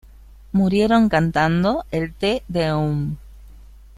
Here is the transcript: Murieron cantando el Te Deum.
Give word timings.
Murieron 0.51 1.09
cantando 1.09 1.85
el 1.91 2.11
Te 2.11 2.41
Deum. 2.47 3.17